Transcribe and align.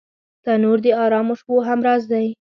تنور 0.43 0.77
د 0.85 0.87
ارامو 1.03 1.33
شپو 1.39 1.55
همراز 1.69 2.01
دی 2.11 2.27